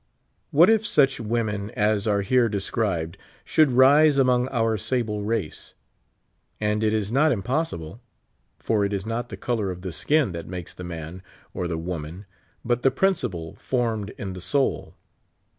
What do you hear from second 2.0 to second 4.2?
are here described should rise